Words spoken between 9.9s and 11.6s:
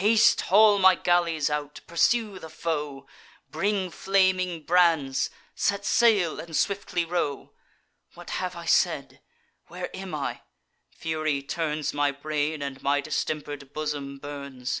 am I? Fury